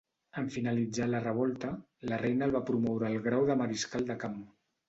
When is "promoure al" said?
2.73-3.21